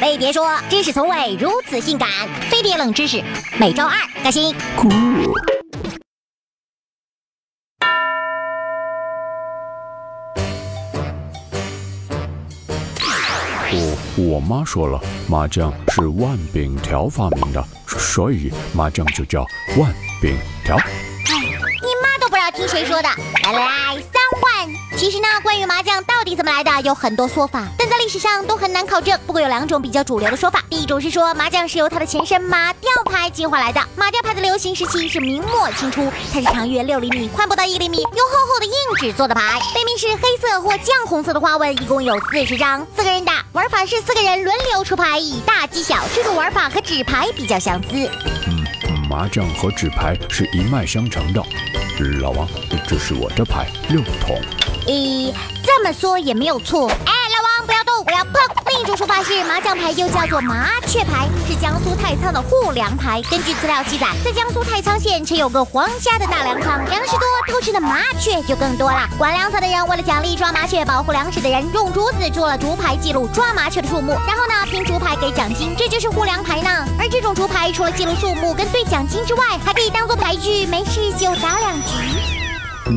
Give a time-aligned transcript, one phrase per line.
[0.00, 2.08] 飞碟说：“知识从未如此性感。”
[2.48, 3.22] 飞碟冷知识，
[3.58, 4.54] 每周二更新。
[4.74, 4.88] 酷。
[13.72, 19.44] 我我妈说了，麻将是万饼条发明的，所以麻将就叫
[19.76, 19.92] 万
[20.22, 20.78] 饼条。
[21.28, 23.08] 你妈都不知道听谁说的？
[23.44, 24.09] 来来来。
[25.00, 29.18] 其实呢，关于麻将到底怎么来的，有很多说法，但在历史上都很难考证。
[29.26, 30.62] 不过有两种比较主流的说法。
[30.68, 33.80] 第一种是说，麻将是由它的前身马吊牌进化来的。
[33.96, 43.42] 马吊牌的流行时期是明末清初，它是长约六厘米、 宽不到一厘米，用厚厚的硬纸做的牌，背面是黑色或酱红色的花纹，一共有四十张，四个人打。
[43.52, 45.96] 玩法是四个人轮流出牌，以大击小。
[46.14, 47.88] 这种玩法和纸牌比较相似。
[48.46, 51.42] 嗯，麻将和纸牌是一脉相承的。
[52.20, 52.46] 老王，
[52.86, 54.38] 这是我的牌，六筒。
[54.90, 56.88] 咦，这么说也没有错。
[56.88, 58.32] 哎，老王不要动，我要碰。
[58.70, 63.22] 另一种说法是，麻将牌又叫做麻雀牌，是江苏太仓的护粮牌。
[63.30, 69.08] 根据资料记载，在江苏太仓县曾有个皇家的大粮仓，粮食多，偷吃的麻雀就更多了。
[69.16, 76.68] 管粮仓的人为了奖励抓麻雀、保护粮食的人，用竹子做了竹牌，记录抓麻雀的数目，然后呢，凭竹牌给奖金，这就是护粮牌呢。
[76.98, 82.39] 而这种竹牌除了记录数目跟兑奖金之外，还可以当做牌具，没事就打两局。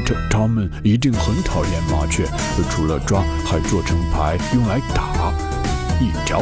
[0.00, 2.26] 他他们一定很讨厌麻雀，
[2.70, 5.32] 除了抓，还做成牌用来打。
[6.00, 6.38] 一条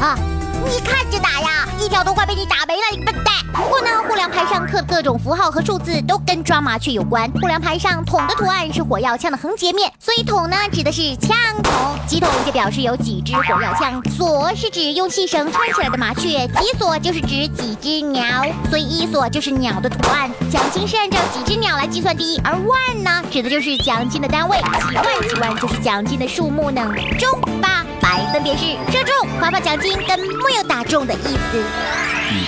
[0.00, 0.18] 啊，
[0.64, 3.33] 你看着打呀，一条都快被你打没了，你笨蛋！
[3.54, 7.30] 不过呢，护粮牌上刻的各种符号和数字都跟抓麻雀有关。
[7.40, 11.72] 护粮牌上筒的图案是火药枪的横截面，所以筒呢指的是枪筒，
[12.06, 14.02] 几筒就表示有几支火药枪。
[14.10, 20.28] 锁是指用细绳穿起来的麻雀，几锁就是指几只鸟，所以一锁就是鸟的图案。
[20.50, 26.92] 奖金是按照几只鸟来计算的，而万呢指的就是奖金的单位，几万几万就是奖金的数目呢。
[27.20, 31.62] 中八百分别是射中，发发奖金跟没有打中的意思。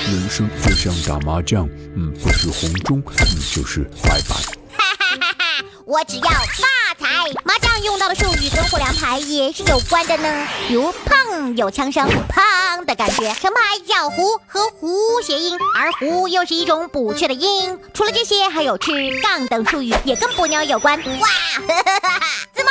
[0.09, 4.34] 人生就像打麻将，嗯，不是红中，嗯，就是白白。
[4.77, 7.06] 哈哈哈哈我只要发财。
[7.44, 17.78] 麻将用到的术语跟护粮牌也是有关的呢，比如砰有枪声，砰的感觉，成牌叫胡和胡谐音，而胡又是一种补缺的音。
[17.94, 20.98] 除了这些，还有吃杠等术语也跟捕鸟有关。
[20.98, 21.62] 哇哈
[22.00, 22.71] 哈哈，怎么？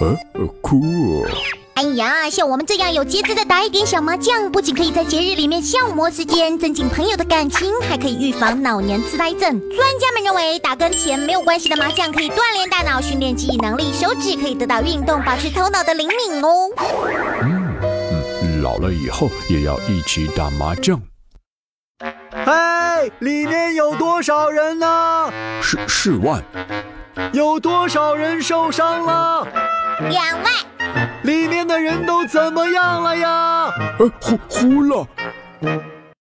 [0.00, 0.80] 呃，酷。
[1.90, 9.40] 哎呀，像我们这样有节制的打一点小麻将，不仅可以在节日里面消磨时间，增进朋友的感情，还可以预防老年痴呆症。
[9.40, 16.70] 专家们认为，打跟钱没有关系的麻将可以锻炼大脑，训练记忆能力，手指可以得到运动，保持头脑的灵敏哦。
[17.42, 17.74] 嗯
[18.42, 21.02] 嗯，老了以后也要一起打麻将。
[22.30, 25.32] 嗨，里面有多少人呢？
[25.60, 26.40] 十四万。
[27.32, 29.46] 有多少人受伤了？
[30.08, 30.52] 两万。
[31.70, 33.72] 的人都怎么样了呀？
[34.00, 35.06] 呃，糊糊了。